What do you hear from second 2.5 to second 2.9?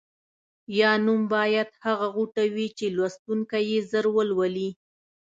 وي چې